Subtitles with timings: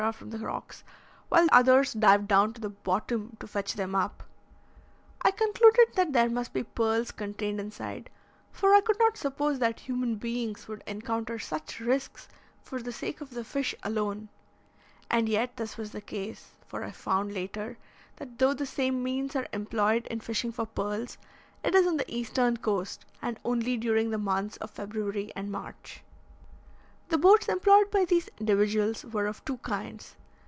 [0.13, 0.83] from the rocks,
[1.29, 4.23] while others dived down to the bottom to fetch them up.
[5.21, 8.09] I concluded that there must be pearls contained inside,
[8.51, 12.27] for I could not suppose that human beings would encounter such risks
[12.63, 14.29] for the sake of the fish alone;
[15.07, 17.77] and yet this was the case, for I found, later,
[18.15, 21.19] that though the same means are employed in fishing for pearls,
[21.63, 26.01] it is on the eastern coast and only during the months of February and March.
[27.09, 30.15] The boats employed by these individuals were of two kinds.